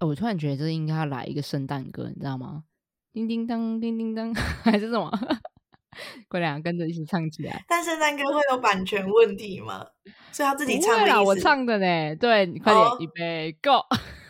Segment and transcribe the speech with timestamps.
[0.00, 2.64] 哦，我突然觉得这应该要来一个圣诞歌，你知道吗？
[3.12, 4.34] 叮叮当，叮叮当，
[4.64, 5.10] 还是什么？
[6.28, 7.64] 快点跟着一起唱起来。
[7.68, 9.84] 但圣诞歌会有版权问题吗？
[10.32, 11.22] 是他自己唱的。
[11.22, 12.16] 我唱的呢。
[12.16, 13.84] 对，你快点，预备，Go！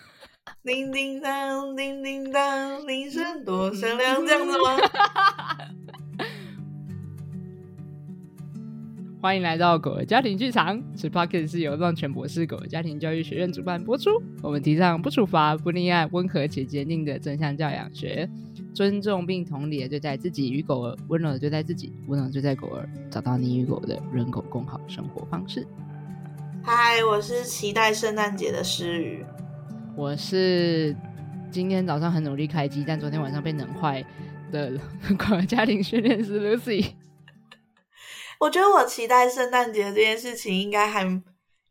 [0.65, 4.77] 叮叮当，叮叮当，铃声多响亮，这样子吗？
[9.23, 14.11] 欢迎来到狗儿家庭剧场，此 podcast 是由浪犬博士狗儿家庭教育学院主办播出。
[14.41, 18.27] 我们提倡不处罚、不溺爱、温和且坚定的正向教养学，
[18.73, 25.67] 尊重并同理的对待自己与狗儿，温柔的对待自己，温柔的对待狗儿，找到你与狗的人狗共好生活方式。
[26.63, 29.23] 嗨，我是期待圣诞节的诗雨。
[29.95, 30.97] 我是
[31.51, 34.03] 今天早上很努力开机，但昨天晚上被冷坏
[34.51, 34.73] 的
[35.19, 36.87] 狗儿家庭训练师 Lucy。
[38.41, 41.05] 我觉得我期待圣诞节这件事情应该还，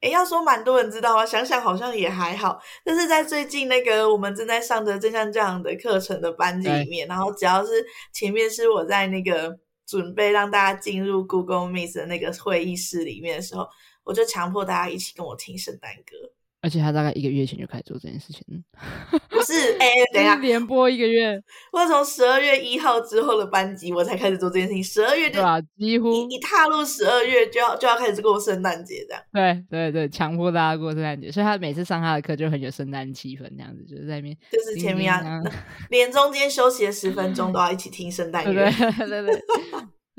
[0.02, 2.62] 诶，要说蛮多人知道啊，想想好像也还好。
[2.86, 13.68] 但是在最近那个我们正在上的正向教养的课程的班级里面，然后只要是前面是我在那个准备让大家进入 Google Meet 的那个会议室里面的时候，
[14.04, 16.39] 我就强迫大家一起跟我听圣诞歌。
[16.62, 18.44] 而且他大概一个月前就开始做这件事情，
[19.30, 19.54] 不是？
[19.80, 21.42] 哎、欸，等一下，连播一个月。
[21.72, 24.84] 我从十二月一号之后的班级，我才开始做这件事情。
[24.84, 25.40] 十二月就
[25.78, 29.24] 几乎一踏入十二月就要就要开始过圣诞节这样。
[29.32, 35.42] 对对对，强迫大家过圣诞节，所以他每次上他的课就很有圣诞气氛，这样子就是在那边，就是前面啊，
[35.90, 38.70] 连中间休息的十分钟都要一起听圣诞 乐。
[38.70, 39.44] 对对对。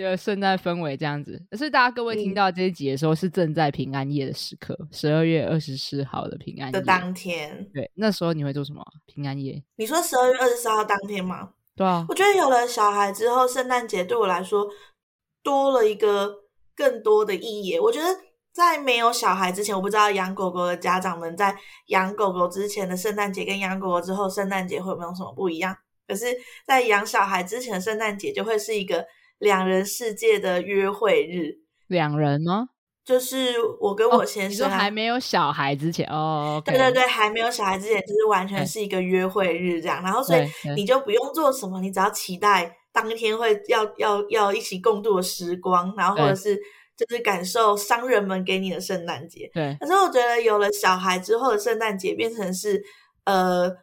[0.01, 7.69] 就圣诞氛围这样子，可是大家各位听到这一集的时候，是正在平安夜的时刻，十二月二十四号的平安夜的当天。
[7.75, 8.83] 对，那时候你会做什么？
[9.05, 9.62] 平安夜？
[9.77, 11.51] 你说十二月二十四号当天吗？
[11.77, 12.07] 对啊。
[12.09, 14.67] 我觉得有了小孩之后，圣诞节对我来说
[15.42, 17.79] 多了一个更多的意义。
[17.79, 18.07] 我觉得
[18.53, 21.55] 在没有小孩之前，我不知道养狗狗的家长们在
[21.89, 25.77] 养狗狗之前的圣诞节跟养狗狗之后圣诞节会有没有什么不一样？
[26.09, 26.27] 可是，
[26.67, 29.07] 在养小孩之前的圣诞节就会是一个。
[29.41, 31.58] 两人世界的约会日，
[31.89, 32.68] 两人吗？
[33.02, 36.62] 就是我跟我先生，哦、还没有小孩之前哦。
[36.64, 40.00] Okay、对对对，还没有小孩之前，就是完全是一个约会日这样。
[40.02, 40.46] 然后，所以
[40.77, 46.55] 你就不用做什么，你只要期待当天会要要要一起共度的时光，然后或者是
[46.96, 49.50] 就是感受商人们给你的圣诞节。
[49.52, 49.77] 对。
[49.80, 52.80] 可是我觉得有了小孩之后的圣诞节变成是
[53.24, 53.74] 呃。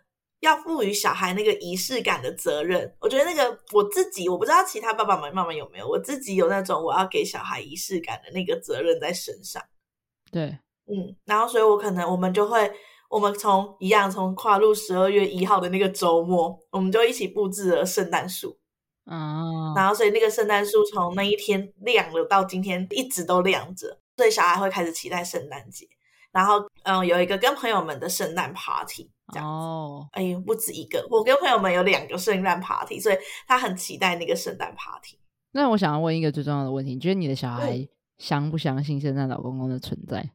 [0.42, 9.64] 要赋予小孩那个仪式感的责任，我觉得那个我自己我不知道其他爸爸妈妈有没有，我自己有那种我要给小孩仪式感的那个责任在身上。
[10.31, 10.44] 对，
[10.86, 12.72] 嗯，然后所以我可能我们就会，
[13.09, 18.59] 我们从一样从跨入十二月一号的那个周末，我们就一起布置了圣诞树。
[19.06, 25.88] 哦，然后所以那个圣诞树从那一天亮了到今天一直都亮着，所以小孩会开始期待圣诞节。
[26.31, 29.09] 然后嗯，有一个跟朋友们的圣诞 party。
[29.36, 33.18] 哦，哎呦，不止一个，我跟朋友们有两个圣诞 party，所以
[33.48, 35.20] 他很期待那个圣诞 party。
[35.52, 40.32] 那我想要问一个最重要的问题，你觉得你的小孩相不相信圣诞老公公的存在？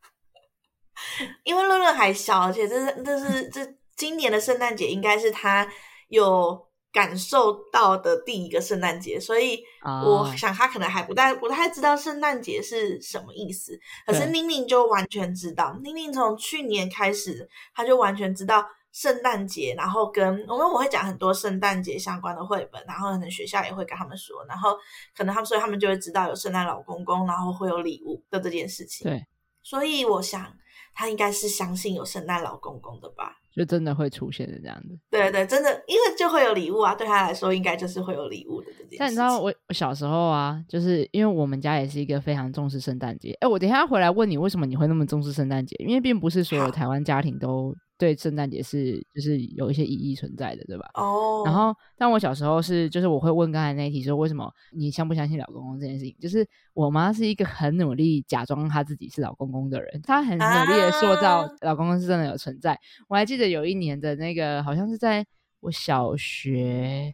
[1.44, 5.66] 因为乐乐还小，而且这是这是这今年的圣诞节应该是他
[6.08, 6.67] 有。
[6.90, 13.78] 感受到的第一个圣诞节，所以我想他可能还不太不太知道圣诞节是什么意思。
[14.06, 24.76] 可是宁宁就完全知道，宁宁从去年开始，他就完全知道圣诞节，然后跟我们我会讲很多圣诞节相关的绘本，然后可能学校也会跟他们说，然后
[25.14, 29.08] 可能他们所以他们就会知道有圣诞老公公，然后会有礼物的这件事情。
[29.08, 29.26] 对，
[29.62, 30.50] 所以我想
[30.94, 33.36] 他应该是相信有圣诞老公公的吧。
[33.58, 38.96] 就真的会出现的这样子，对对，真的，因为就会有礼物啊，对他来说应该就是会有礼物的这件事。
[39.00, 43.36] 但你知道我我小时候啊，就是因为我们家也是一个非常重视圣诞节。
[43.40, 45.74] 哎，我等一下回来问你，为什么你会那么重视圣诞节？
[45.80, 47.74] 因为并不是所有台湾家庭都。
[47.98, 50.88] 对，圣诞节是就是有一些意义存在的，对吧？
[50.94, 51.42] 哦。
[51.44, 56.14] 然后，但我小时候是，就是我会问刚才那一题说，为什么你相不相信老公公这件事情？
[56.20, 62.74] 就是我妈是一个很努力假装她自己是老公公的人，她很努力的塑造老公公是真的有存在。
[62.74, 65.26] 啊、我还记得有一年的那个，好像是在
[65.58, 67.12] 我小学，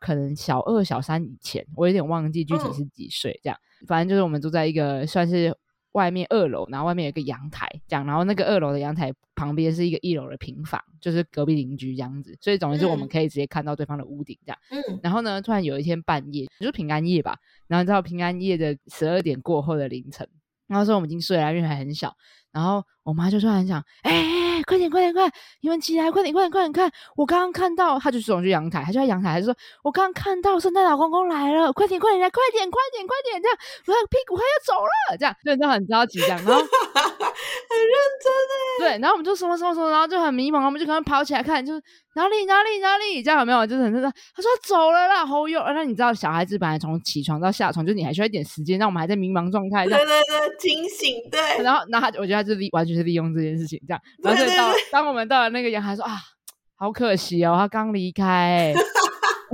[0.00, 3.56] 可能小二、小三以前，我有点忘记具体是几岁，这样。
[3.80, 5.56] 嗯、反正就是我们住在一个算是。
[5.92, 14.58] 外面二楼，然后外面有一个阳台，这样，然后那个二楼的阳台旁边是一个一楼的平房，就是隔壁邻居这样子，所以总之是我们可以直接看到对方的屋顶这样。
[14.70, 20.28] 嗯，然后呢，突然有一天半夜，就是平安夜吧，然后你知道平安夜的十二点过后的凌晨，
[20.68, 22.16] 那时候我们已经睡了，因为还很小，
[22.52, 25.30] 然后我妈就突然想，哎、快点快点快，
[25.62, 41.82] 你们起来，快点快点快点看，我刚刚看到，她就走去阳台，她就在阳台，他就说，我刚刚看到圣诞老公公来了，快点快点来，快点快点快点，这样，我的屁股快要走了，这样，就就很着急这样，然后 很认真哎，对，然后我们就什么什么什么，然后就很迷茫，我们就赶快跑起来看，就是
[42.14, 43.66] 哪里哪里哪里，这样有没有？
[43.66, 56.16] 就是很认真，他说走了啦，好有，那你知道小孩子本来从起床到下床，就你还需要一点时间，让我们还在迷茫状态，对对对，清醒对，然后那他我觉得他就利完全是利用这件事情这样， 然后就到当我们到了那个阳台说啊，
[56.76, 58.74] 好可惜哦，他刚离开、欸，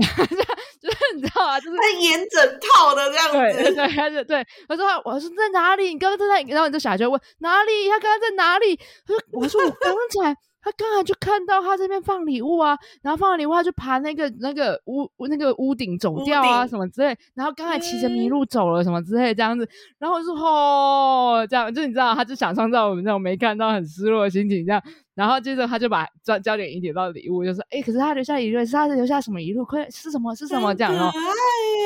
[0.81, 5.89] 就是你知道啊，就是他演整套的这样子，对 对对，对，我说我说在哪里？
[5.89, 7.89] 你刚刚在那，然后你这小孩就问哪里？
[7.89, 8.77] 他刚刚在哪里？
[8.77, 10.37] 他说我说我刚才。
[10.67, 19.69] 他刚才就看到他这边放礼物啊，然后放完礼物他就爬那个那个屋那个屋顶走掉啊什么之类，然后刚才骑着麋鹿走了什么之类这样子，
[20.01, 24.83] 然后我就说哦这样，就你知道，他就想创造我们那种没看到很失落的心情这样。
[25.17, 29.65] 然后接着他就把焦焦点引点到礼物，就说：“哎，可是他留下遗物，是他留下什么遗物？
[29.65, 30.35] 快是什么？
[30.37, 30.75] 是什么？
[30.75, 31.11] 这样哦。”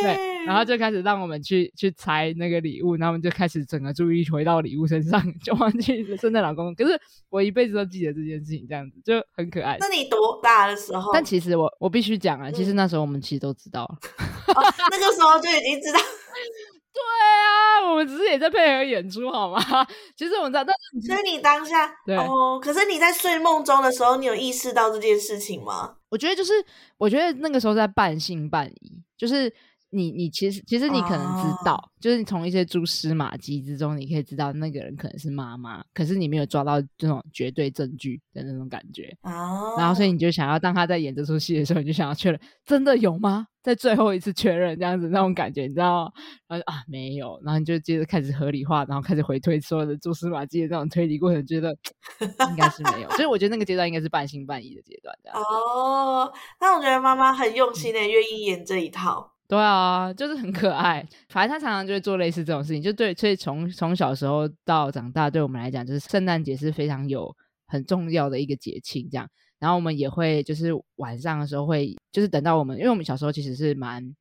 [0.02, 6.74] 对，然后就开始让我们去去猜那个礼物，然后我们就开始整个注意力回到礼物身上， 就忘记圣诞老公公。
[6.74, 9.76] 可是我一辈子都记得这件事情，这样子就很可爱。
[9.78, 11.12] 那你多大的时候？
[11.12, 13.98] 但其实我我必须讲啊，其实那时候我们其实都知道了，
[14.56, 16.00] 哦、那个时候就已经知道。
[16.92, 19.58] 对啊，我们只是也在配合演出，好吗？
[20.16, 25.96] 其实我们知道，但是所以你当下对哦，可是你在睡梦中的时候，你有意识到这件事情吗？
[26.08, 26.52] 我觉得就是，
[26.98, 29.52] 我觉得那个时候在半信半疑，就是。
[29.90, 31.90] 你你其实其实你可能知道，oh.
[32.00, 39.16] 就是你从一些蛛丝马迹之中，你可以知道那个人可能是妈妈，可是你没有抓到这种绝对证据的那种感觉。
[39.22, 39.72] 哦。
[39.72, 39.80] Oh.
[39.80, 43.46] 然后所以你就想要当他在演这出戏的时候，你就想要确认真的有吗？
[43.62, 46.12] 在最后一次确认这样子那种感觉，你知道吗？
[46.48, 51.76] 然后啊没有，然后你就接着开始合理化，然后开始回推所有的蛛丝马迹的那种推理过程，觉得
[52.48, 53.10] 应该是没有。
[53.10, 55.14] 所以我觉得那个阶段应该是半信半疑的阶段。
[55.34, 59.32] 哦，oh, 那我觉得妈妈很用心的愿意演这一套。
[59.50, 61.04] 对啊，就是很可爱。
[61.28, 63.12] 反正他常常就会做类似这种事情，就对。
[63.12, 67.34] 所以从从小时候到长大，对我们来讲，就是圣诞节是非常有
[67.66, 69.08] 很重要的一个节庆。
[69.10, 74.14] 这样，然后我们也会就是晚上的时候会，就是等到我们，因为我们小时候其实是蛮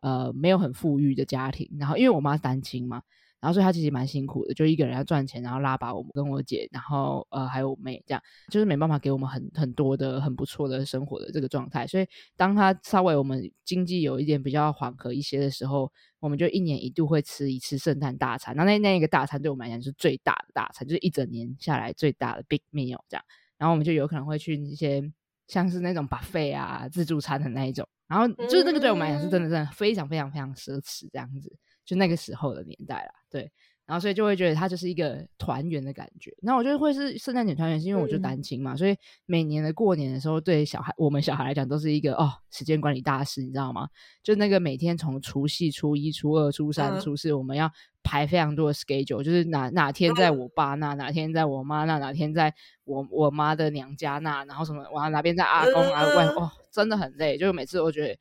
[0.00, 3.02] 呃没有很富裕的家庭，然后因为我妈是单亲嘛。
[3.40, 11.86] 然后所以他其实蛮辛苦的，就一个人要赚钱，然后拉拔我们跟我姐，然后呃还有我妹，这样就是没办法给我们很很多的很不错的生活的这个状态。
[11.86, 12.06] 所以
[12.36, 18.56] 当他稍微我们经济有一点比较缓和一些的时候，我们就一年一度会吃一次圣诞大餐。
[18.56, 23.24] 那那那个大餐对我们来讲是最大的大餐，就是一整年下来最大的 big meal 这样。
[23.56, 25.02] 然后我们就有可能会去一些
[25.46, 31.56] 像是那种 buffet 啊自助餐的那一种，然后就是那个对我们来讲是真的真的非常非常非常奢侈这样子。
[31.88, 33.50] 就那个时候的年代啦，对，
[33.86, 36.30] 然后所以就会觉得它就是一个团圆的感觉。
[36.42, 38.94] 那我觉得会是圣诞节团圆，是因为我就单亲嘛，嗯、所以
[39.24, 43.88] 每年的过年的时候，对小孩我们小孩来讲都是一个哦时间管理大师，你知道吗？
[44.22, 52.52] 就那个每天从除夕、初一、初二、初三、初四，嗯、我们要排非常多的 schedule，就是哪哪天在我爸那，哪天在我妈那，哪天在
[52.84, 58.18] 我我妈的娘家那，然后什么哇哪边在阿公阿外，哦，真的很累，就是每次我觉得。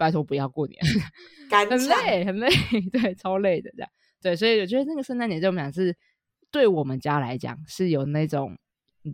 [0.00, 0.80] 拜托不要过年，
[1.68, 2.48] 很累很累，
[2.90, 3.90] 对，超累的这样，
[4.22, 5.94] 对，所以我觉得那个圣诞节对我们俩是，
[6.50, 8.56] 对我们家来讲是有那种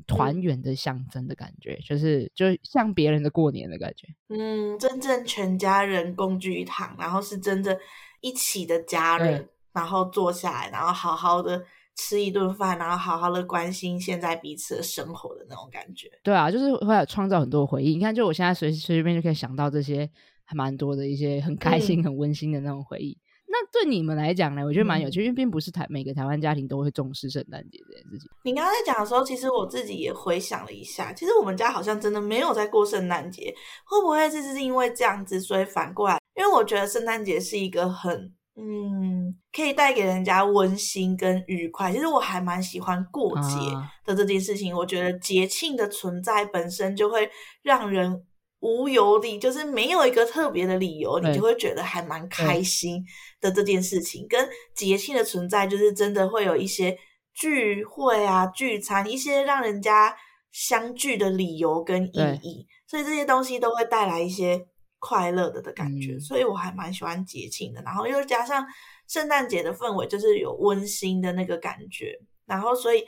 [0.07, 7.77] 团圆的象征的感觉，嗯、就是就像别人的过年的感觉，嗯，真正全家人共聚一堂，然后是真正
[8.21, 11.65] 一起的家人，然后坐下来，然后好好的
[11.97, 17.97] 吃一顿饭，然后好好的关心现在彼此的生活的那种感觉，对啊，就是会有创造很多回忆。
[17.97, 20.09] 你看，就我现在随随便就可以想到这些。
[20.47, 23.11] 还蛮多的一些很开心、很温馨的那种回忆。
[23.11, 24.65] 嗯、那对你们来讲呢？
[24.65, 28.31] 我觉得蛮有趣，嗯、因为并不是台每个台湾家庭都会重视圣诞节这件事情。
[28.45, 33.53] 你刚刚在讲的时候，其实我自己也回想了一下，其实我们家好像真的没有在过圣诞节。
[33.85, 36.19] 会不会就是因为这样子，所以反过来？
[36.37, 41.93] 因为我觉得圣诞节是一个很嗯，可以带给人家温馨跟愉快。
[41.93, 43.59] 其实我还蛮喜欢过节
[44.05, 44.73] 的这件事情。
[44.73, 47.29] 啊、我觉得节庆的存在本身就会
[47.63, 48.25] 让人。
[48.67, 53.05] 无由的，就是没有一个特别的理由，你就会觉得还蛮开心
[53.41, 54.27] 的这件事情。
[54.29, 56.99] 跟节庆的存在，就是真的会有一些
[57.33, 60.17] 聚会啊、聚餐，一些让人家
[60.51, 64.67] 相聚的理由跟意义，所以这些东西都会带来一些
[64.99, 66.15] 快乐的的感觉。
[66.15, 68.67] 嗯、所以我还蛮喜欢节庆的，然后又加上
[69.07, 73.05] 圣诞节的氛围，就是有温馨的那个感觉，然后所以。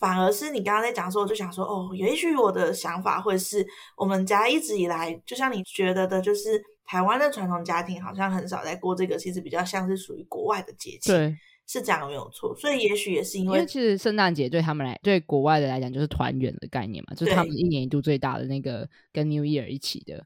[0.00, 3.64] 反而是你刚刚在讲的时候，我就想说，哦，也许我的想法会是
[3.96, 11.14] 我们家一直以来，就像你觉得的，就是台湾的传统家庭好像很少在过这个，其实比较像是属于国外的节庆。
[11.14, 12.56] 对，是这样没有错。
[12.56, 20.24] 所以也许也是因为，因为其实圣诞节对他们来，对国外的来讲就是团圆的概念嘛，就是他们一年一度最大的那个跟 New Year 一起的，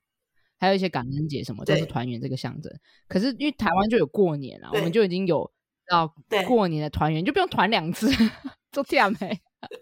[0.60, 2.72] 还有一些感恩节什么都是团圆这个象征。
[3.08, 5.50] 可是因为台湾就有过年啊，我们就已经有
[5.90, 6.14] 到
[6.46, 8.08] 过年的团圆，就不用团两次，
[8.70, 9.36] 就这样没。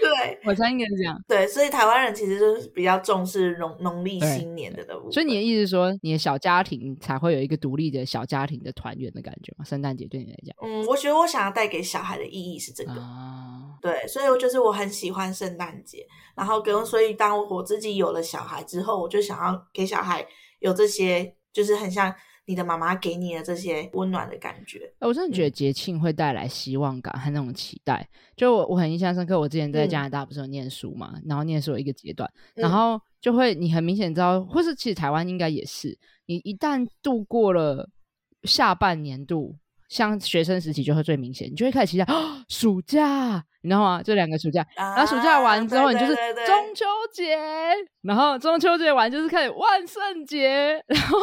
[0.00, 1.18] 对，我猜应该是这样。
[1.26, 4.94] 对，所以台湾人其实就是比较重视农农历新年的的。
[5.10, 9.64] 所以你的意思是说，你的小家庭才会有一个独立的小家庭的团圆的感觉吗？
[9.64, 10.54] 圣诞节对你来讲？
[10.62, 12.92] 嗯，我觉得我想要带给小孩的意义是这个。
[12.92, 16.06] 啊、对，所以我就是我很喜欢圣诞节，
[16.36, 20.26] 然后跟所以当我自己有了小孩之后，我就想要给小孩
[20.58, 22.14] 有这些，就是很像。
[22.46, 28.06] 你的妈妈给你的这些温暖的感觉，我真的觉得节庆会带来希望感和那种期待。
[28.36, 37.88] 就我我很印象深刻，我之前在加拿大不是有念书嘛，嗯、然后念书有一个阶段，然后就会你很明显知道，或是其实台湾应该也是，你一旦度过了
[38.42, 39.56] 下半年度。
[39.94, 44.02] 像学生时期就会最明显，你就会开始期待哦，暑假，你知道吗？
[44.04, 46.12] 这两个暑假，啊、然后暑假完之后，你就是
[46.44, 47.38] 中秋节，
[48.02, 51.16] 然后中秋节完就是开始万圣节， 然后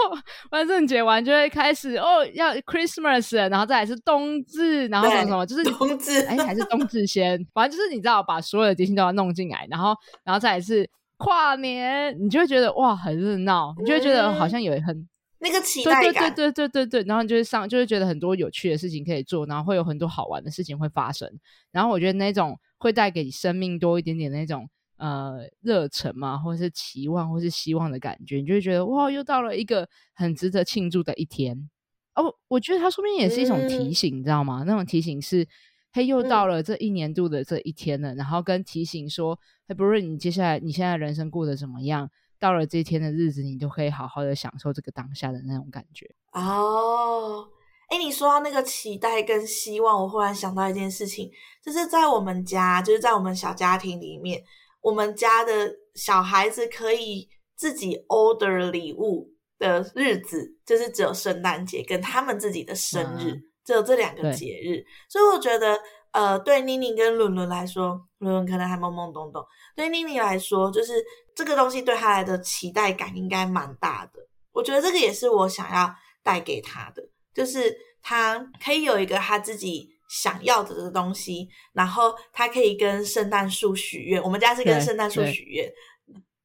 [0.52, 15.06] 万圣节完就会开始哦，要 Christmas，然后再来是冬至，然后什么什么，就是冬至，哎，还是冬至先，反正就是你知道，把所有的节庆都要弄进来，然后，然后再来是跨年，你就会觉得哇，很热闹，你就会觉得好像有很。
[15.44, 21.28] 那个期待感，对对对对对对，然后就会上，就会觉得很多有趣的事情可以做，然后会有很多好玩的事情会发生。
[21.72, 31.70] 然后我觉得那种会带给你生命多一点点那种呃热忱嘛，或者是期望，或是希望的感觉，你就会觉得哇，又到了一个很值得庆祝的一天。
[32.14, 34.64] 哦，我觉得它说不定也是一种提醒，嗯、你知道吗？
[34.68, 35.48] 那种提醒是，
[35.92, 42.12] 嘿，又到了这一年度的这一天了，嗯、然后跟提醒说，嘿，不论你接下来你现在人生过得怎么样。
[42.42, 47.48] 到了这一天的日子，你就可以好好的享受这个当下的那种感觉哦。
[47.90, 51.30] 哎，你说到那个期待跟希望，我忽然想到一件事情，
[51.64, 54.42] 就是在我们家，就是在我们小家庭里面，
[54.82, 59.30] 我们家的小孩子可以自己 order 礼物
[59.60, 64.84] 的日子，就是只有圣诞节跟他们自己的生日，嗯、只有这两个节日。
[65.08, 65.78] 所以我觉得，
[66.12, 71.04] 呃，对妮妮跟伦伦来说，伦伦可能还懵懵懂懂，对妮妮来说，就是。
[71.34, 74.20] 这个东西对他来的期待感应该蛮大的，
[74.52, 75.90] 我觉得这个也是我想要
[76.22, 77.02] 带给他的，
[77.34, 84.22] 就是他可以有一个他自己想要的这个东西，然后他可以跟圣诞树许愿。
[84.22, 85.72] 我们家是跟圣诞树许愿，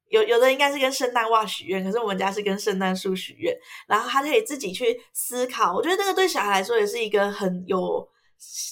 [0.08, 3.52] 有有的应该是跟圣诞袜许愿，可是我们家是跟圣诞树许愿，
[3.88, 5.74] 然后他可以自己去思考。
[5.74, 8.08] 我觉得这个对小孩来说也是一个很有。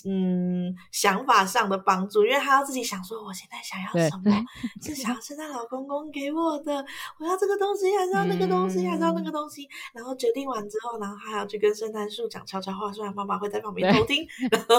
[0.06, 4.44] 嗯，想法上的帮助，因为他要自己想说，我现在想要什么？
[4.83, 6.85] 是想要圣诞老公公给我的，
[7.18, 9.66] 我要这个东西，还是要那个东西，还是要那个东西？
[9.94, 14.76] 然后决定完之后，然后还要去跟圣诞树讲悄悄话，虽然妈妈会在旁边偷听， 然后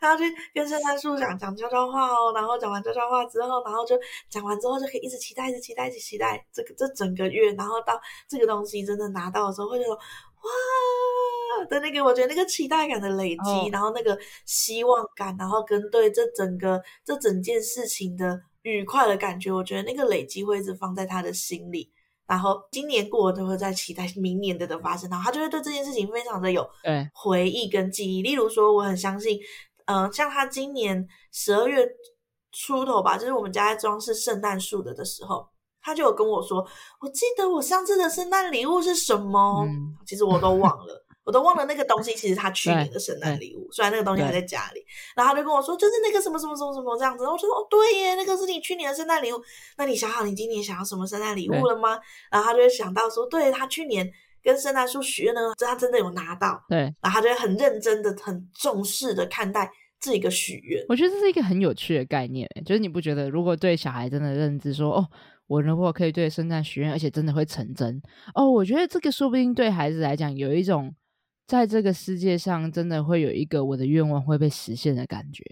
[0.00, 2.32] 他要去跟圣诞树讲讲悄悄话哦。
[2.34, 9.98] 然后讲完悄悄话之后，然后就讲完之后就可以一直期待，一直期待，一直期待这个这整个月，然后到这个东西真的拿到的时候，会觉得
[10.42, 11.66] 哇。
[11.68, 13.74] 的那个，我觉得那个期待感的累积，oh.
[13.74, 21.92] 然后那个希望感，然后跟对这整个这整件事情的愉快的感觉，我觉得那个累积会一直放在他的心里。
[22.26, 26.66] 然后今年过了都会在期待 明年的的发生，然后他就会对这件事情非常的有
[27.12, 28.22] 回忆跟记忆。
[28.22, 29.38] 例如说，我很相信，
[29.84, 31.86] 嗯、呃，像他今年十二月
[32.52, 35.46] 出头吧，就是我们家在装饰圣诞树的的时候，
[35.82, 36.66] 他就有跟我说，
[37.00, 39.64] 我记得我上次的圣诞礼物是什么？
[39.66, 41.06] 嗯、其实我都忘了。
[41.22, 44.82] 我都忘了那个东西，其实他去年的圣诞礼物，虽然那个东西还在家里，
[45.14, 47.22] 然后他就跟我说，就是那个什么什么什么什么这样子。
[47.22, 49.40] 然后我就说，哦，对耶，那个是你去年的圣诞礼物。
[49.76, 52.00] 那你想好你今年想要什么圣诞礼物了吗？
[52.32, 54.10] 然后他就会想到说，对，他去年
[54.42, 56.60] 跟圣诞树许愿呢，他真的有拿到。
[56.68, 59.70] 对，然后他就会很认真的、很重视的看待
[60.00, 60.84] 这个许愿。
[60.88, 65.08] 我觉得这是一个很有趣的概念，就是你不觉得，如果对小孩真的认知说，哦，
[65.50, 68.00] 我如果可以对圣诞许愿，而且真的会成真，
[68.34, 70.94] 哦，我觉得这个说不定对孩子来讲有一种。
[71.50, 75.42] 在这个世界上，真的会有一个我的愿望会被实现的感觉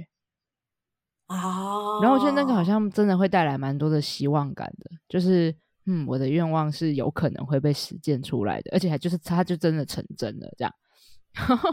[1.27, 2.05] 啊！Oh.
[2.05, 5.53] 然后我觉得那个好像真的会带来蛮多的希望感的，就是
[5.87, 10.73] 嗯，我的愿望是有可能会被实践出来的，而且还就是它就真的成真了这样。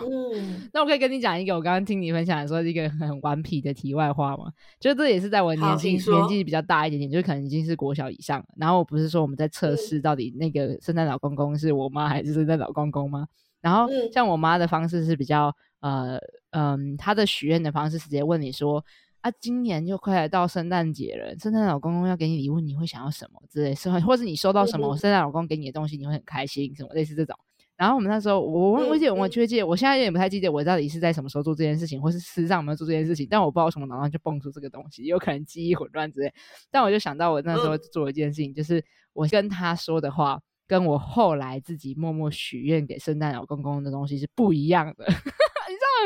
[0.10, 4.52] 嗯，那我可以跟你讲一个我刚刚听你分享的时候一个很顽皮的题外话嘛？
[4.80, 8.46] 就这也是在我年纪年纪比较大一点点，就是可能已经是国小以上了。
[8.58, 13.28] 然后我不是说我们在测试到底那个圣诞老公公是我妈还是圣诞老公公吗？
[13.62, 16.20] 然后像我妈的方式是比较呃
[16.52, 18.84] 嗯，她的许愿的方式是直接问你说
[19.22, 27.36] 啊，今年就快来到圣诞节了，圣诞老公公要给你礼物，你会想要什么之类，是或是你收到什么圣诞老公给你的东西，你会很开心，什么类似这种。
[27.78, 33.28] 然后我们那时候，我我我记得我确记，我现在有点不太记得我到底是在什么时候做这件事情，或是事实上有没有做这件事情。
[33.30, 36.34] 但我不知道从脑上就蹦出这个东西，有可能记忆混乱之类。
[36.72, 45.06] 但我就想到我那时候做一件事情，就是我跟他说的话，跟我后来自己默默许愿给圣诞老公公的东西是不一样的。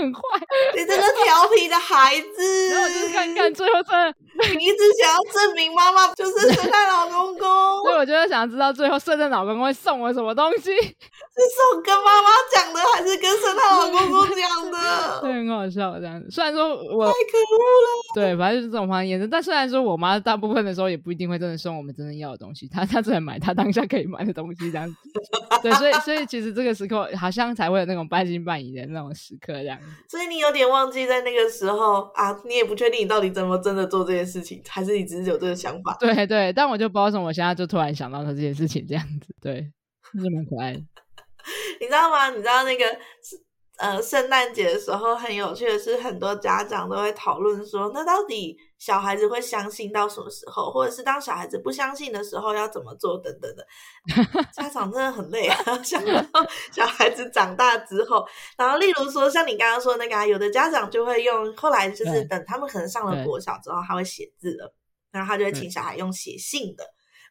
[0.01, 0.21] 很坏，
[0.75, 2.69] 你这个调皮的孩子。
[2.69, 4.13] 然后我就是看看，最后真的，
[4.57, 7.83] 你一直想要证明妈妈就是圣诞老公公。
[7.83, 11.41] 所以我就是想知道最后圣诞老公公会送我什么东西，是
[11.71, 15.19] 送跟妈妈讲的，还是跟圣诞老公公讲的？
[15.21, 16.29] 对，很好笑这样子。
[16.31, 19.29] 虽然说我太可恶了，对，反正就是这种方言。
[19.29, 24.95] 但虽然说我妈大部分的时候也不一定会真的送我们真正要的东西，她 她只能买她当下可以买的东西这样子。
[25.61, 29.85] 对，所以 所以其实这个时刻好像才会有那种半信半疑的那种时刻这样子。
[30.07, 35.97] 所以你有点忘记在那个时候啊，你也不确定你到底怎么真的做这件事情，还是你只是有这个想法？
[35.99, 39.71] 对 对，但我就不知道为什么，我现在就突然想到他这件事情这样子，对，
[40.13, 40.79] 是蛮可爱的。
[41.79, 42.29] 你知道吗？
[42.29, 42.85] 你知道那个
[43.79, 53.65] 呃，圣诞节的时候很有趣的是，很多家长都会讨论说，那到底小孩子会相信到什么时候，或者是当小孩子不相信的时候要怎么做等等的。
[54.51, 56.21] 家长真的很累啊， 想到
[56.73, 64.75] 小孩子长大之后，然后例如说像你刚刚说的那个啊，有的家长就会用，后来就是等他们可能上了国小之后，他会写字了，
[65.09, 66.83] 然后他就会请小孩用写信的，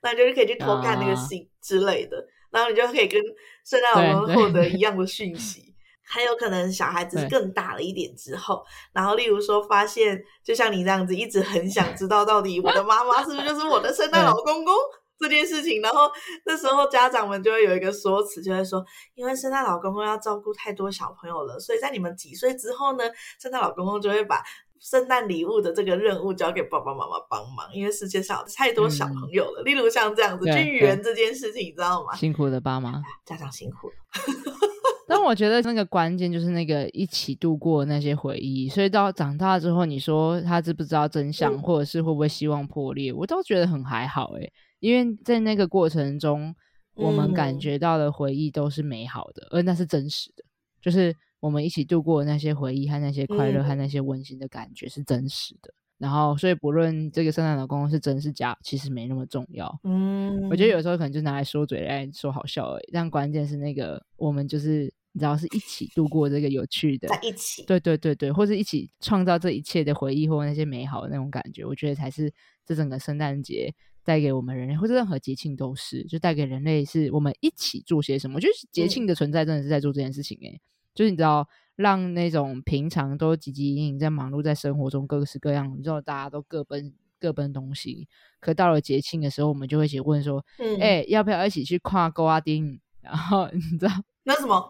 [0.02, 2.16] 那就是可以去偷看那个信之类的，
[2.50, 3.20] 然后你就可以跟
[3.66, 5.67] 圣诞老公公获得一样的讯息。
[6.08, 14.74] 还有可能小孩子更大了一点之后，然后例如说发现，就像你这样子，一直很想知道到底我的妈妈是不是就是我的圣诞 老公公
[15.18, 16.10] 这件事情，然后
[16.46, 18.84] 那时候家长们就会有一个说辞，就会说，
[19.14, 23.04] 因为圣诞老公公要照顾太多小朋友了，所以在你们几岁之后呢，
[23.40, 24.42] 圣诞老公公就会把
[24.80, 29.62] 圣诞礼物的这个任务交给爸爸妈妈帮忙，因为世界上有太多小朋友了。
[29.62, 32.14] 嗯、例如像这样子去圆这件事情，你知道吗？
[32.14, 34.67] 辛苦的爸妈，家长辛苦了。
[35.08, 46.54] 但我觉得那个关键就是那个一起度过那些回忆，所以到长大之后，你说他知不知道真相，或者是会不会希望破裂，我都觉得很还好诶，因为在那个过程中，
[46.94, 50.44] 我们感觉到的回忆都是美好的，而那是真实的，
[50.82, 55.72] 就是我们一起度过的那些回忆和那些快乐和那些温馨的感觉是真实的。
[55.96, 59.80] 然后，所以不论这个圣诞老公公是真是假，其实没那么重要。
[59.84, 64.92] 嗯，我觉得有时候可能就拿来说嘴来说好笑而已，但关键是那个我们就是。
[65.12, 72.32] 你知道是一起度过这个有趣的，在一起，对对对对，或者一起创造这一切的回忆，或那些美好的那种感觉，我觉得才是
[72.64, 78.36] 这整个圣诞节带给我们人类，或者任何节庆都是，就带给人类是我们一起做些什么。
[78.36, 80.60] 我觉得节庆的存在真的是在做这件事情诶、
[80.94, 88.06] 就是你知道，让那种平常都汲汲营营在忙碌在生活中各式各样，你知道大家都各奔各奔东西，
[88.40, 92.80] 可到了节庆的时候，我们就会一起问说，哎、嗯欸，要不要一起去跨沟阿丁？
[93.00, 93.92] 然后你知道
[94.24, 94.68] 那什么？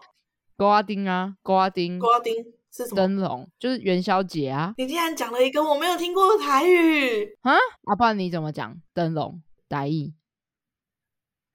[0.59, 2.35] 勾阿丁啊，勾阿丁，勾阿丁
[2.69, 2.95] 是什么？
[2.97, 4.73] 灯笼，就是元宵节啊。
[4.77, 7.55] 你竟然讲了一个我没有听过的台语啊！
[7.85, 9.41] 阿爸，你怎么讲灯笼？
[9.69, 10.11] 台语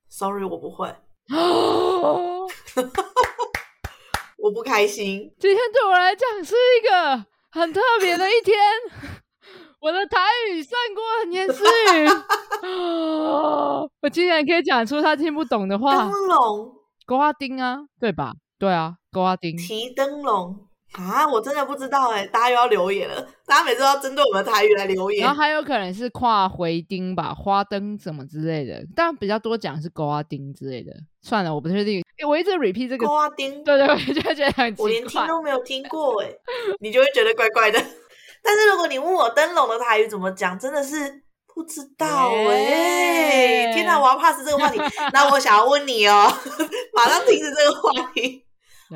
[0.09, 0.97] ？Sorry，我不会。
[4.39, 5.31] 我不开心。
[5.39, 8.57] 今天对我来讲是一个很特别的一天。
[9.83, 10.19] 我的台
[10.51, 12.09] 语胜过年思语。
[14.01, 15.95] 我竟然可以讲出他听不懂的话。
[15.95, 18.33] 灯笼，勾阿丁啊，对吧？
[18.65, 20.57] 对啊，勾阿丁提灯笼
[20.93, 25.23] 啊，我真的不知道哎，大家又要留言了，大家每次都要针对我们的台语来留言。
[25.23, 30.91] 然后还有可能是跨回丁吧，花灯什么之类的，但比较多讲是勾阿丁之类的。
[31.21, 36.31] 算了，我不确定，我一直 repeat 这个勾阿丁，对对，我就觉得很奇怪，我连听都没有听过哎，
[36.81, 37.79] 你就会觉得怪怪的。
[38.43, 41.23] 但是如果你问我灯笼的台语怎么讲，真的是
[41.55, 43.73] 不知道哎、欸。
[43.75, 44.79] 天哪，我要 pass 这个话题，
[45.13, 46.31] 那我想要问你哦，
[46.95, 48.44] 马上停止这个话题。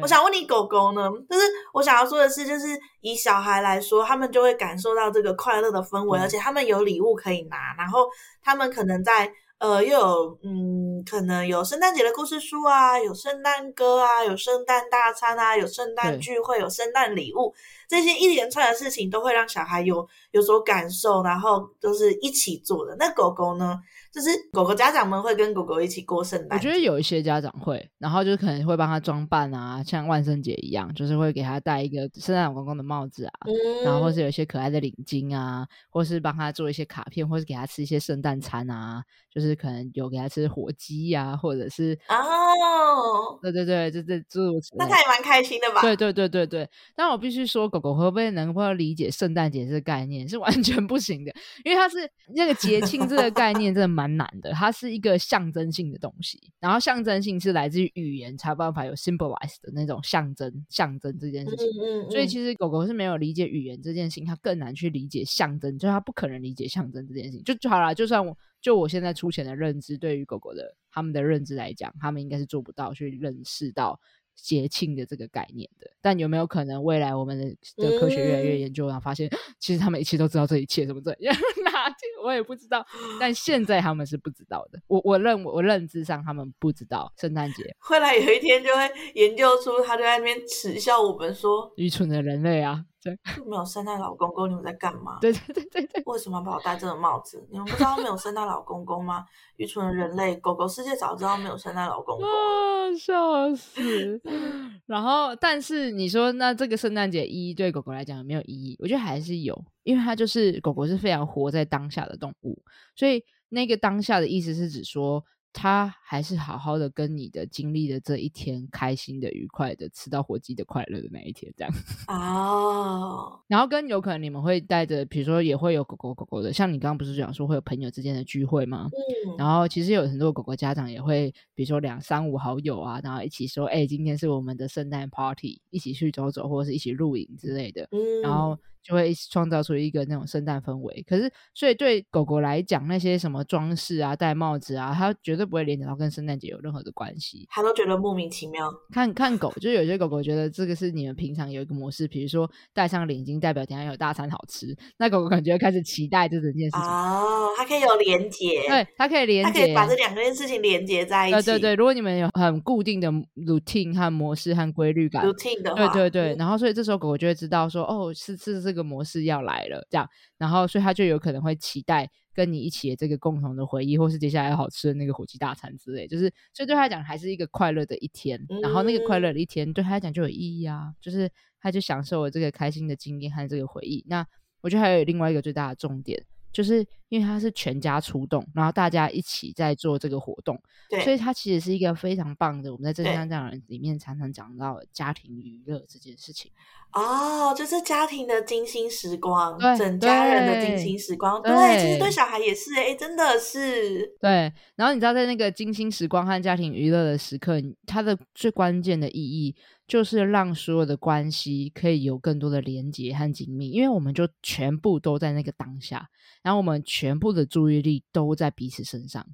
[0.02, 1.10] 我想问你，狗狗呢？
[1.28, 8.08] 就是我想要说的是，就是以小孩来说，他们就会感受到这个快乐的氛围，嗯，而且他们有礼物可以拿，然后
[8.42, 17.52] 他们可能在呃又有嗯，可能有圣诞节的故事书啊，有圣诞歌啊，有圣诞大餐啊，有圣诞聚会，有圣诞礼物，
[17.88, 22.94] 这些一连串的事情都会让小孩有有所感受，然后就是一起做的。
[22.98, 23.78] 那狗狗呢？
[24.18, 26.58] 就是狗狗家长们会跟狗狗一起过圣诞。
[26.58, 44.78] 我觉得有一些家长会，然后就是可能会帮他装扮啊，像万圣节一样，就是会给他戴一个圣诞老公公的帽子啊，嗯、然后或是有一些可爱的领巾啊，或是帮他做一些卡片，或是给他吃一些圣诞餐啊，就是可能有给他吃火鸡呀、啊，或者是哦，对对对，就这诸如此类。
[44.78, 45.80] 那他也蛮开心的吧？
[45.80, 46.68] 对对对对对。
[46.96, 51.32] 但我必须说，狗狗狗会不会能够理解圣诞节这个概念，是完全不行的，
[51.64, 51.98] 因为它是
[52.34, 62.02] 那个节庆这个概念真的蛮难的，它是一个象征性的东西，然后象征性是来自于语言才有办法有 symbolize 的那种象征象征这件事情，嗯。
[62.02, 74.00] 嗯嗯，所以其实狗狗是没有理解语言这件事情，它更难去理解象征，就它不可能理解象征这件事情，就就好了，就算我就我现在粗浅的认知，对于狗狗的他们的认知来讲，他们应该是做不到去认识到。
[74.40, 77.44] 节庆的这个概念的，但有没有可能未来我们的
[77.76, 81.34] 的科学越来越研究，然后发现 其实他们一切都知道这一切，怎么这样？
[81.64, 82.84] 哪天我也不知道，
[83.20, 84.80] 但现在他们是不知道的。
[84.86, 92.84] 我我认我认知上他们不知道圣诞节，后来有一天就会研究出，他就在那边耻笑我们说愚蠢的人类啊。
[93.16, 95.18] 对， 没有圣诞老公公，你们在干嘛？
[95.20, 97.46] 对对对对对，为什么要把我戴这个帽子？
[97.50, 99.24] 你们不知道没有圣诞老公公吗？
[99.56, 102.24] 愚蠢的人类，狗狗世界早知道没有圣诞老公公。
[102.26, 104.20] 啊，笑死！
[104.86, 108.76] 然后，但是你说，那这个圣诞节意义对狗狗来讲有没有意义？
[108.80, 112.62] 我觉得还是有，因为它就是狗狗是非常活在当下的动物，
[112.94, 115.24] 所以那个当下的意思是指说。
[115.52, 121.72] 他还是好好的跟你的经历的这一天，开心的、愉快的，吃到火鸡的快乐的那一天，这样
[122.08, 123.32] 哦。
[123.32, 123.40] Oh.
[123.48, 128.88] 然后跟有可能你们会带着，比如说也会有狗狗狗狗的，像你刚刚不是讲说会有朋友之间的聚会吗？
[129.26, 129.36] 嗯。
[129.38, 137.88] 然后其实有很多狗狗家长也会，比如说两三五好友啊，然后一起说，哎，今天是我们的圣诞 party，一起去走走，或者是一起露营之类的。
[137.90, 138.22] 嗯。
[138.22, 138.56] 然后。
[138.82, 148.72] 就会创造出一个那种圣诞氛围，可是所以对狗狗来讲，那些什么装饰啊、戴帽子啊，它绝对不会联想到跟圣诞节有任何的关系，它都觉得莫名其妙。
[148.92, 161.42] 看看狗，就有些狗狗觉得这个是你们平常有一个模式，比如说戴上领巾代表等下有大餐好吃，那狗狗感觉开始期待这整件事情哦，它可以有连接，对，它可以连结，它可以把这两件事情连接在一起。
[161.42, 169.66] 对对对，如果你们有很固定的 routine 和模式和规律感，routine 的话，对对对，嗯、然后所以这时候狗狗就会知道说，哦，是是是这个模式要来。
[169.68, 184.04] 了，这样，然后所以他就有可能会期待跟你一起的这个共同的回忆，或是接下来好吃的那个火鸡大餐之类，就是所以对他来讲还是一个快乐的一天，然后那个快乐的一天对他来讲就有意义啊，就是他就享受了这个开心的经验和这个回忆。
[184.08, 184.26] 那
[184.60, 186.24] 我觉得还有另外一个最大的重点。
[186.58, 192.72] 就是因为它是全家出动，然后大家一起在做这个活动，对所以它其实是一个非常棒的。
[192.72, 196.50] 我们在正向教人里面常常讲到家庭娱乐这件事情。
[196.92, 201.40] 哦，就是家庭的精心时光，整家人的精心时光。
[201.40, 204.16] 对，对，其实对小孩也是，哎，真的是。
[204.20, 209.54] 对，然后你知道，在那个精心时光和家庭娱乐的时刻，它的最关键的意义。
[209.88, 216.10] 就是让所有的关系可以有更多的连接和紧密，因为我们就全部都在那个当下，
[216.42, 219.26] 然后我们全部的注意力都在彼此身上。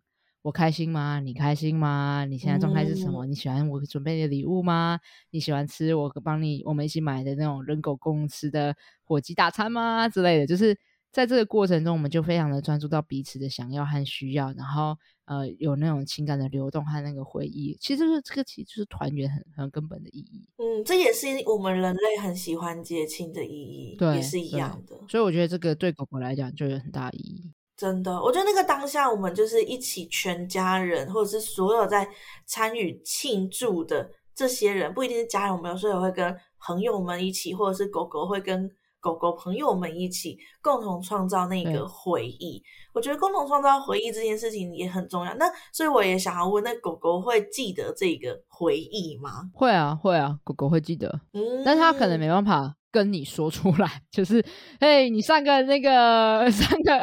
[0.42, 1.20] 我开心吗？
[1.20, 2.24] 你开心吗？
[2.26, 3.26] 你现在状态是什么？
[3.26, 5.00] 嗯、你喜欢我准备的礼物吗？
[5.30, 10.08] 你喜欢吃我帮你我们一起买的那种人狗共吃的火鸡大餐吗？
[10.08, 10.78] 之类的，就是
[11.14, 14.98] 在这个过程中，我们就非常的专注到彼此的想要和需要，然后。
[15.26, 20.46] 呃，有那种情感的流动和那个回忆，其实是这个，其实就是团圆很很根本的意义。
[20.58, 24.94] 嗯，这也是我们人类很喜欢节庆的意义，对，也是一样的。
[25.08, 27.50] 所以我觉得这个对狗狗来讲就有很大意义。
[27.74, 32.06] 真的，我觉得那个当下，我们就是一起全家人，或者是所有在
[32.44, 38.70] 参与庆祝的这些人，不一定是家人，我们有时候也会跟朋友们一起，或者是狗狗会跟。
[39.04, 42.62] 狗狗朋友们一起共同创造那个回忆，
[42.94, 45.34] 我觉得共同创造回忆这件事情也很重要。
[45.34, 49.50] 那所以我也想要问，那狗狗会记得这个回忆吗？
[49.52, 52.76] 会啊，会啊，狗狗会记得，嗯，但是它可能没办法。
[52.94, 54.40] 跟你说出来， 就是，
[54.80, 57.00] 嘿，你上个那个 上个，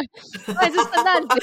[0.56, 1.36] 那是圣诞节，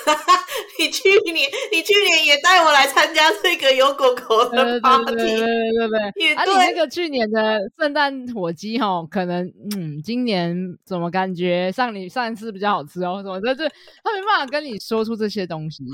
[0.80, 13.68] 你去年你去年也带我来参加这个有狗狗的 party，对对对对对，啊，你那个去年的圣诞火鸡哈，可能嗯，今年怎么感觉上你上一次比较好吃哦，什么就是
[14.02, 15.84] 他没办法跟你说出这些东西。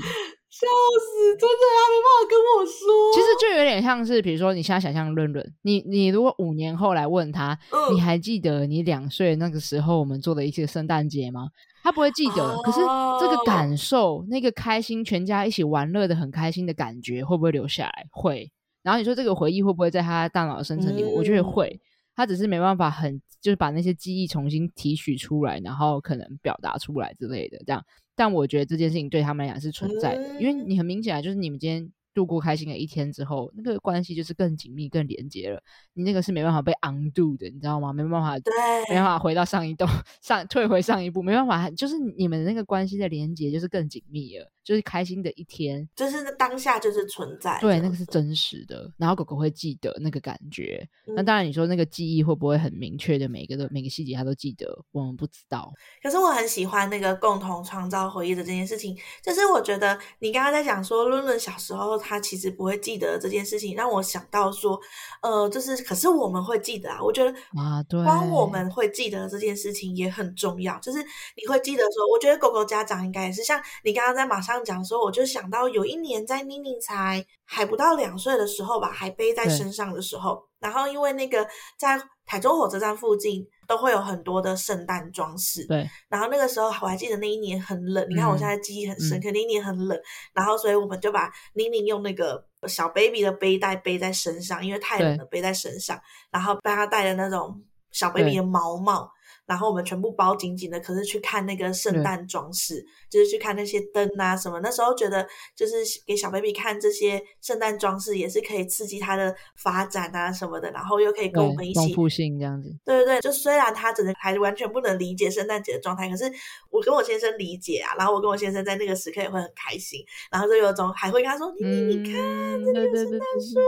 [0.53, 1.35] 笑死！
[1.35, 3.11] 真的他，没办法跟我说。
[3.11, 11.49] 其实就有点像是，比如说，你现在想象润润，你你如果五年后来问他，嗯、你还记得你两岁那个时候我们做的一些圣诞节吗？
[11.81, 12.43] 他不会记得。
[12.43, 12.79] 哦、可是
[13.19, 18.05] 这个感受，那个开心，全家一起玩乐的很开心的感觉，会不会留下来？
[18.11, 18.51] 会。
[18.83, 21.01] 然后你说这个回忆会不会在他大脑的深层里？
[21.01, 21.81] 嗯、我觉得会。
[22.15, 27.83] 他只是没办法很，就是把那些记忆重新提取出来，然后可能表达出来之类的这样。
[28.15, 35.61] 但我觉得这件事情对他们俩是存在的，嗯、因为你很明显啊，就是你们今天度过开心的一天之后，那个关系就是更紧密、更连接了。
[35.93, 37.91] 你那个是没办法被 undo 的，你知道吗？
[37.91, 38.53] 没办法，对，
[38.89, 39.89] 没办法回到上一段，
[40.21, 44.49] 上退回上一步，没办法，就是你们那个关系的连接就是更紧密了。
[44.63, 48.89] 就是开心的一天，就是当下就是存在，对，那个是真实的。
[48.95, 50.87] 然后狗狗会记得那个感觉。
[51.05, 54.65] 嗯、那当然，你说那个记忆会不会很明确的每个的每个细节它都记得？
[54.93, 55.69] 我们不知道。
[56.01, 58.97] 可是我很喜欢那个共同创造回忆的这件事情。
[59.21, 64.79] 就是我觉得你刚刚在讲说，伦伦小时候他其实不会记得这件事情，让我想到说，
[65.21, 66.99] 呃，就是可是我们会记得啊。
[67.01, 70.79] 我觉得啊，对，光我们会记得这件事情也很重要。
[70.79, 70.97] 就是
[71.35, 74.63] 你会记得说，我觉得狗狗家长应该也是像你刚刚在马上。
[74.63, 81.45] 讲的时候，我就想到有一年在妮妮才还不到两岁的时候吧，还背在身上的时候，然后因为那个
[81.77, 85.89] 在台中火车站附近都会有很多的圣诞装饰，对。
[86.09, 89.99] 然后那个时候我还记得那一年很冷，你看我现在记忆很深刻，嗯、那一年很冷，
[90.33, 95.99] 然后所以我们就把宁宁用那个小 baby 的背带背在身上，因为太冷了背在身上，
[96.31, 99.11] 然后帮他戴的那种小 baby 的毛帽。
[99.45, 104.59] 然后我们全部包紧紧的，可是去看那个圣诞装饰，就是去看那些灯啊什么。
[104.61, 105.75] 那时候觉得，就是
[106.05, 110.71] 给小 baby 看这些圣诞装饰，也是可以刺激他的发展啊什么的。
[110.71, 112.73] 然后又可以跟我们一起丰富性这样子。
[112.85, 116.23] 对对对，就虽然他只能还完全不能理解圣诞节的状态，可是
[116.69, 117.93] 我跟我先生理解啊。
[117.97, 119.99] 然后我跟我先生在那个时刻也会很开心，
[120.31, 123.59] 然后就有种还会跟他说：“你、嗯、你看这个圣诞树。”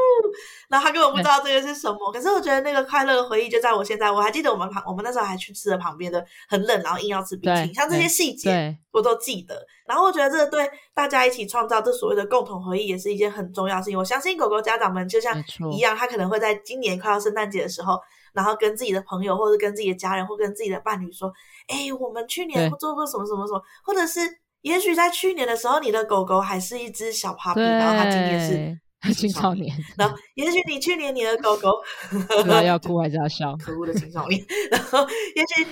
[0.69, 4.09] 然后他根本不知道这个是什么，可是我觉得那个快乐的回忆就在我现在。
[4.09, 5.64] 我还记得我们旁我们那时候还去吃。
[5.78, 9.65] 旁边的很冷，然后硬要吃冰淇淋，像这些细节我都记得。
[9.88, 13.97] 然后我觉得这个对大家一起创造这所谓的共同回忆，也是一件很重要的事情。
[13.97, 15.36] 我相信狗狗家长们就像
[15.71, 17.99] 一样，他可能会在今年快要圣诞节的时候，
[18.34, 21.32] 然后跟自己的朋友，或者跟自己的家人，或跟自己的伴侣说
[21.69, 24.21] ：“哎，我们去年做过什么什么什么。”或者是
[24.62, 28.80] 也许在去年的时候，你的狗狗还是一只小 puppy，然后它今年是。
[29.13, 31.81] 青少年， 然后也许你去年你的狗狗
[32.65, 33.55] 要哭还是要笑？
[33.57, 34.43] 可恶的青少年。
[34.71, 34.99] 然后
[35.35, 35.67] 也许，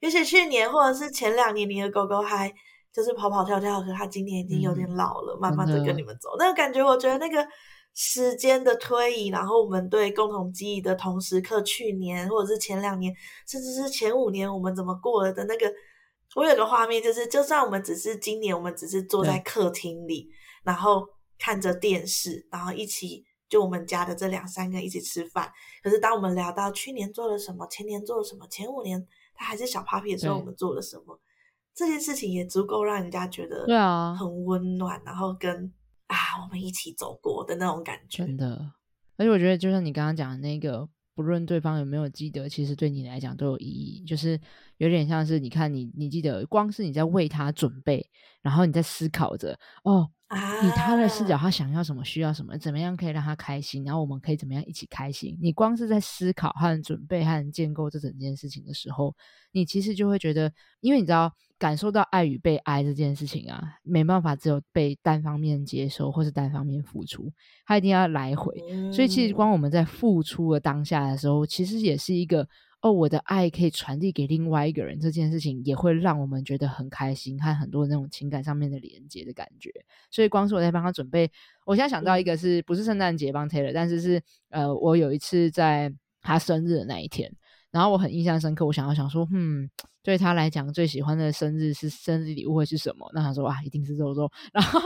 [0.00, 2.52] 也许去年或者是前两年你的狗狗还
[2.92, 6.30] 就是跑跑跳跳，可是它今年已经有点老了，嗯、慢慢的跟你们走。
[6.38, 7.46] 那个感觉，我觉得那个
[7.94, 13.14] 时间的推移，然后我们对共同记忆的同时刻，去年或者是前两年，
[13.46, 15.72] 甚至是前五年，我们怎么过了的那个，
[16.34, 20.28] 我有个画面，就是就算我们只是今年，我们只是坐在客厅里，
[20.64, 21.06] 然后。
[21.40, 25.50] 看着电视，然后一起就我们家的这两三个一起吃饭。
[25.82, 31.18] 可是当我们聊到去年做了什么，前年做了什么，前五年他还是小 puppy 的时候，我们做了什么，
[31.74, 35.72] 这件事情也足够让人家觉得对啊，很温暖，啊、然后跟
[36.08, 38.18] 啊我们一起走过的那种感觉。
[38.18, 38.72] 真的，
[39.16, 44.04] 而且我觉得就像你刚刚讲的那个，不论对方有没有记得，其实对你来讲都有意义。
[44.04, 44.38] 就是
[44.76, 48.10] 有点像是你看你，你记得，光是你在为他准备，
[48.42, 50.10] 然后你在思考着哦。
[50.62, 55.36] 以他的视角，他想要什么，需要什么，怎么样可以让他开心，然后我们可以怎么样一起开心。
[55.42, 59.14] 你光是在思考和准备和建构这整件事情的时候，
[59.50, 67.32] 你其实就会觉得，因为你知道，感受到爱与被爱这件事情啊，没办法只有被单方面接收或是单方面付出，
[67.66, 68.54] 他一定要来回。
[68.92, 72.48] 所以其实光我们在付出的当下的时候，其实也是一个。
[72.82, 79.70] 哦，我的爱可以传递给另外一个人，这件事情也会让我们觉得很开心，和很多那种情感上面的连接的感觉。
[80.10, 81.30] 所以，光是我在帮他准备，
[81.66, 87.30] 我现在想到一个是，是不是圣诞节帮 Taylor，但是是呃，我有一次在他生日的那一天。
[87.70, 89.70] 然后我很印象深刻，我想要想说，嗯，
[90.02, 93.08] 对他来讲最喜欢的生日是生日礼物会是什么？
[93.14, 94.28] 那他说啊，一定是肉肉。
[94.52, 94.80] 然后，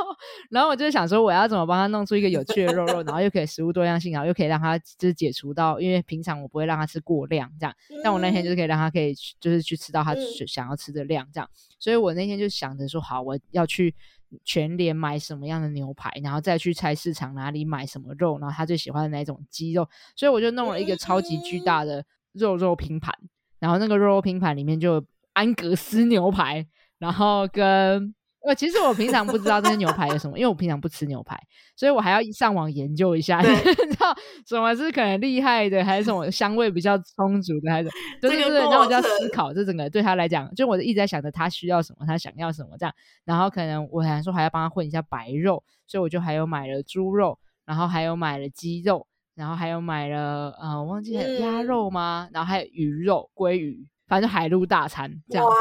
[0.51, 10.15] 然后我就想说，我要怎么帮他弄出一个有趣的肉肉，然后又可以食物多样性，然后又可以让他就是解除到，因为平常我不会让他吃过量这样，但我那天就是可以让他可以就是去吃到他
[10.47, 11.49] 想要吃的量这样。
[11.79, 13.95] 所以我那天就想着说，好，我要去
[14.45, 22.05] 全联买什么样的牛排，然后再去菜市场哪里买什么肉，然后他最喜欢的哪种鸡肉，所以我就弄了一个超级巨大的。
[22.35, 23.15] 肉肉拼盘，
[23.59, 26.67] 然后那个肉肉拼盘里面就安格斯牛排，
[26.99, 28.15] 然后跟
[28.47, 31.35] 呃，其实我平常不知道这些牛排有什么，因为我平常不吃牛排，
[31.75, 34.15] 所以我还要上网研究一下， 你知道
[34.47, 37.89] 什么是可能厉害的，还是什么香味比较充足的， 还是
[38.21, 42.95] 对对对，然后我就要思考这整个对他来讲，就我一直在想着他需要什么，他想要什么这样，
[43.25, 49.07] 然后可能我还说还要帮他混一下白肉，所以我就还有买了猪肉，然后还有买了鸡肉。
[49.35, 52.29] 然后还有买了，呃，我忘记了鸭肉吗？
[52.29, 55.47] 嗯、然后还有鱼肉、鲑鱼，反正海陆大餐这样。
[55.47, 55.55] 哇，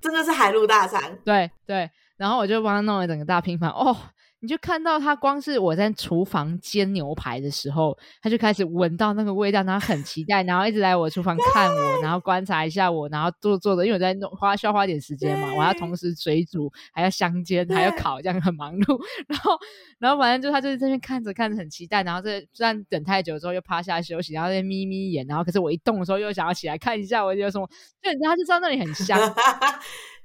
[0.00, 1.18] 真的是海陆大餐。
[1.24, 3.70] 对对，然后我就帮他弄了整个大拼盘。
[3.70, 3.96] 哦，
[4.42, 19.00] 你就看到他光是我在厨房煎牛排的时候，他就开始闻到那个味道，然后很期待，然后一直来我厨房看我，然后观察一下我，然后做做的，因为我在弄花需要花点时间嘛，我要同时水煮，还要香煎，还要烤，这样很忙碌。
[19.28, 19.56] 然后，
[20.00, 27.64] 然后反正就他就在这边看着看着很期待，然后这虽然等太久之后又趴下休息，然后在眯眯眼，然后可是我一动的时候又想要起来看一下，我就说，
[28.02, 29.16] 就你知道他就知道那里很香。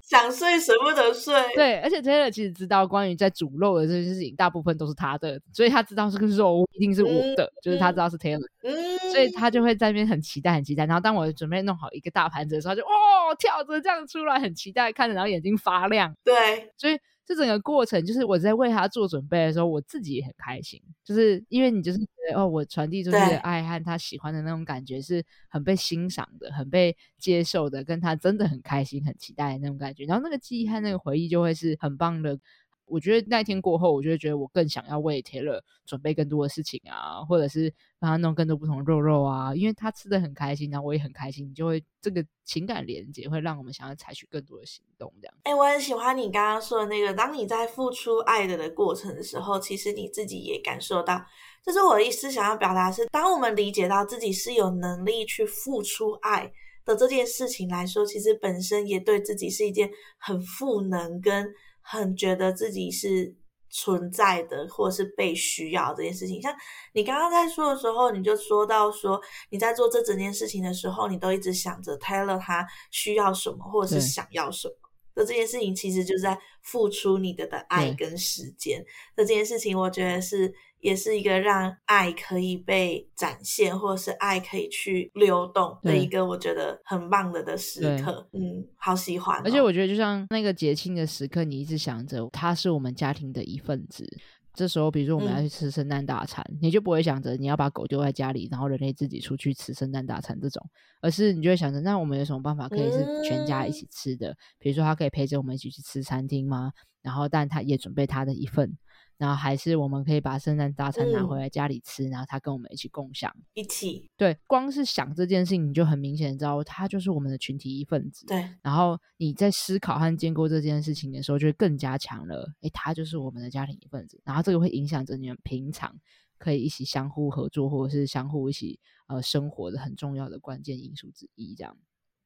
[0.07, 10.85] 想睡舍不得睡，对，而且 Taylor 其实知道关于在煮肉的这件事情，大部分都是他的，所以他知道这个肉一定是我的，嗯、就是他知道是 Taylor，嗯、所以他就会在那边很期待，很期待。
[10.85, 16.15] 然后当我准备弄好一个大盘子的时候，他就哦跳着这样出来，很期待看着，然后眼睛发亮。
[16.23, 16.97] 对，所以。
[17.27, 32.39] 这整个过程就是我在为他做准备的时候，我自己也很开心，就是因为你就是觉得哦，我传递出去的爱和他喜欢的那种感觉是很被欣赏的，很被接受的，跟他真的很开心、很期待的那种感觉，然后那个记忆和那个回忆就会是很棒的。
[32.87, 45.35] 我觉得那天过后，我就会觉得我更想要为 Taylor 准备更多的事情啊，或者是帮他弄更多不同的肉肉啊，因为他吃的很开心，然后我也很开心，就会这个情感连接会让我们想要采取更多的行动，这样。
[45.43, 51.21] 哎、我很喜欢你刚刚说的那个，当你在付出爱的的过程的时候，其实你自己也感受到，
[51.65, 56.49] 就是我的意思想要表达是，当我们理解到自己是有能力去付出爱
[56.85, 61.53] 的这件事情来说，其实本身也对自己是一件很赋能跟。
[61.89, 63.33] 很觉得自己是
[63.69, 66.41] 存在的，或者是被需要这件事情。
[66.41, 66.53] 像
[66.93, 74.73] 你刚刚在说的时候，你就说到说你在做这整件事情的时候，你都一直想着 Taylor 他需要什么，或者是想要什么。
[75.15, 78.83] 那这件事情其实就是在付出你的的爱跟时间。
[79.15, 80.53] 那这件事情，我觉得是。
[80.79, 88.27] 也是一个让爱可以被展现，或者是爱可以去流动的一个我觉得很棒的的时刻。
[88.33, 89.41] 嗯，好喜欢哦。
[89.45, 94.05] 而且我觉得，就像那个节庆的时刻，你一直想着他是我们家庭的一份子。
[94.53, 100.63] 这时候，比如说我们要去吃圣诞大餐，嗯，你就不会想着你要把狗丢在家里，然后人类自己出去吃圣诞大餐这种，
[100.99, 104.35] 而是你就会想着，那我们有什么办法可以是全家一起吃的？
[104.57, 106.71] 比如说，他可以陪着我们一起去吃餐厅吗？
[107.03, 108.75] 然后，但他也准备他的一份。
[109.17, 114.09] 然后还是我们可以把圣诞大餐拿回来家里吃，嗯、然后他跟我们一起共享，一起。
[114.15, 118.27] 对，光是想这件事情，你就很明显知道他就是我们的群体一份子。
[118.27, 118.47] 对。
[118.61, 122.53] 然后你在思考和建构这件事情的时候，就会更加强了。
[122.61, 124.21] 诶，他就是我们的家庭一份子。
[124.23, 125.95] 然后这个会影响着你们平常
[126.37, 131.55] 可以一起相互合作，或者是相互一起呃生活的很重要的关键因素之一。
[131.55, 131.75] 这样。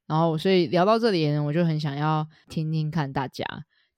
[0.08, 3.46] 然后所以聊到这里呢，我就很想要听听看大家。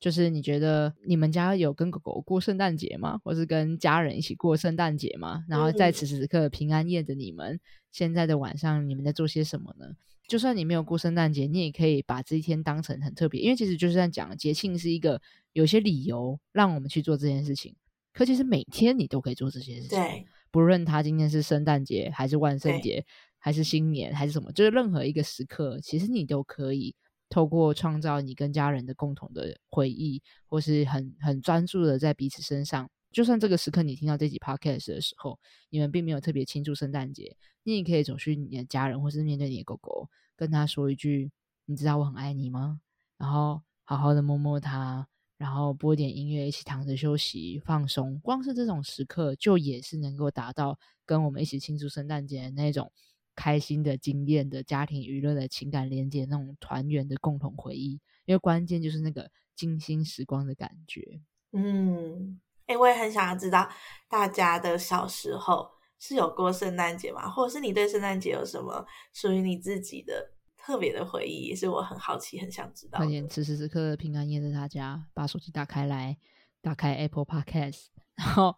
[0.04, 3.18] 就是你觉得你们家有跟狗狗过圣诞节吗？
[3.24, 5.46] 或是跟家人一起过圣诞节吗？
[5.48, 7.58] 然后在此时此刻平安夜的你们，
[7.90, 9.96] 现在的晚上你们在做些什么呢？
[10.28, 15.22] 就算你没有过圣诞节，你也可以把这一天当成很特别，因为其实就是在讲节庆是一个
[15.54, 17.74] 有些理由让我们去做这件事情。
[18.12, 23.06] 可其实每天你都可以做这些事情，不论他今天是圣诞节还是万圣节
[23.40, 26.94] 还是新年还是什么，就是任何一个时刻，其实你都可以。
[27.34, 35.40] 透过创造你跟家人的共同的回忆，或是很很专注的在彼此身上，就算这个时刻你听到这集 podcast 的时候，
[35.72, 41.32] 你们并没有特别庆祝圣诞节，你也可以走去你的家人，或是面对你的狗狗，跟他说一句
[41.66, 42.80] ：“你知道我很爱你吗？”
[43.18, 45.08] 然后好好的摸摸它，
[45.40, 48.20] 然后播点音乐，一起躺着休息放松。
[48.20, 52.92] 光是这种时刻，就也是能够达到跟我们一起庆祝圣诞节的那种。
[53.36, 61.22] 开心的经验的家庭娱乐的情感连接，那种团圆的共同回忆，因为关键就是那个精心时光的感觉。
[61.52, 63.70] 嗯，哎、欸，我也很想要知道
[64.10, 65.70] 大家的小时候
[66.00, 67.30] 是有过圣诞节吗？
[67.30, 71.48] 或者是你对圣诞节有什么属于你自己的特别的回忆？
[71.48, 72.98] 也是我很好奇、很想知道。
[72.98, 76.18] 快点，此时此刻平安夜的大家，把手机打开来，
[76.62, 78.56] 打开 Apple Podcast，然后。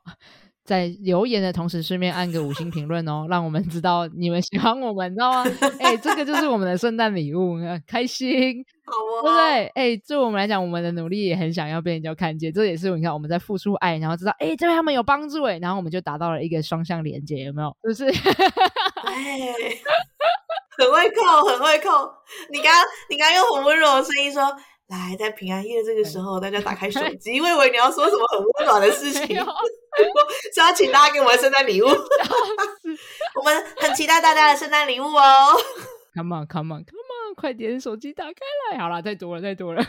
[0.65, 5.45] 在留言的同时，顺便按个五星评论哦，让我们知道你们喜欢我们，你知道吗？
[5.79, 9.65] 哎、欸，这个就是我们的圣诞礼物，开心，好哦，对不对？
[9.67, 17.77] 哎、欸，对我们来讲，我们的努力也很想要被人家看见，这也是你看我们在付出爱，然后知道，哎、欸，对他们有帮助，哎，然后我们就达到了一个双向连接，有没有？
[17.93, 18.19] 是不是？
[19.05, 19.39] 哎，
[20.79, 22.11] 很会扣，很会扣。
[22.51, 24.41] 你刚刚，你刚刚用很温柔的声音说。
[24.87, 29.35] 来，在平安夜这个时候，大家打开手 机，我以为你要说什么很温暖的事情，
[30.53, 31.87] 是要请大家给我们圣诞礼物。
[33.35, 35.55] 我们很期待大家的圣诞礼物哦
[36.13, 37.35] ！Come on, come on, come on！
[37.35, 38.31] 快点，手机打开
[38.71, 38.77] 来。
[38.79, 39.83] 好了，太多了，太多了。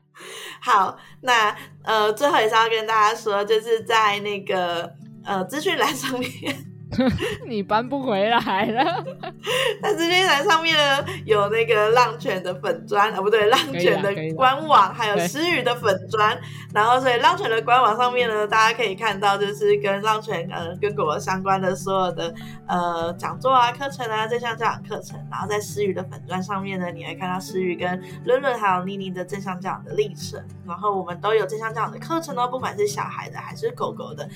[0.60, 4.92] 好，那呃，最后也是要跟大家说，就是在那个
[5.24, 6.71] 呃资讯栏上面。
[7.46, 9.04] 你搬不回来了。
[9.80, 16.38] 那资讯栏上面呢，有那个浪犬的粉砖啊，不对，浪犬的官网，还有诗雨的粉砖。
[16.72, 22.32] 然后，所以浪犬的官网上面呢，大家可以看到，就是跟浪犬呃跟狗狗相关的所有的
[22.66, 25.18] 呃讲座啊、课程啊，正向教养课程。
[25.30, 30.42] 然后在诗雨的粉砖上面呢，你会看到诗雨跟伦伦还有妮妮的正向教养的历程。
[30.66, 34.26] 然后我们都有正向教养的课程哦，不管是小孩的还是狗狗的。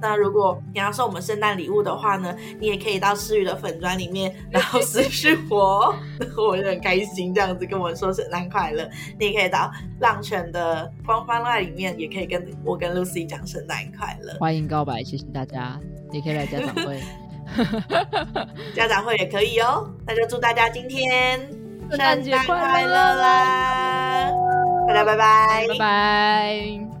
[0.00, 5.94] 那如果你要送我们圣诞礼物的话呢，你也可以到诗雨的粉砖里面，然后私讯我，
[6.36, 8.88] 我就很开心这样子跟我说圣诞快乐。
[9.18, 9.70] 你也可以到
[10.00, 14.34] 浪犬的官方赖里面，也可以跟我跟 Lucy 讲圣诞快乐。
[14.38, 15.78] 欢迎告白，谢谢大家，
[16.12, 17.00] 也可以来家长会，
[18.74, 19.88] 家长会也可以哦。
[20.06, 21.40] 那就祝大家今天
[21.90, 24.30] 圣诞节快乐啦！
[24.86, 26.93] 大家拜拜，拜拜。